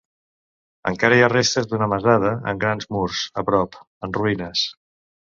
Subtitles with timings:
[0.91, 4.69] Encara hi ha restes d'una masada amb grans murs a prop, en ruïnes.